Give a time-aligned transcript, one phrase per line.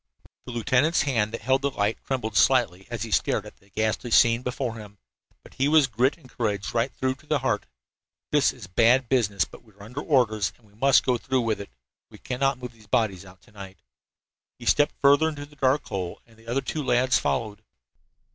[0.47, 4.09] The lieutenant's hand that held the light trembled slightly as he stared at the ghastly
[4.09, 4.97] scene before him,
[5.43, 7.67] but he was grit and courage right through to the heart.
[8.31, 11.19] "This is bad business," he said, "but we are under orders and we must go
[11.19, 11.69] through with it.
[12.09, 13.83] We cannot move the bodies out to night."
[14.57, 17.61] He stepped further into the dark hole, and the other two lads followed.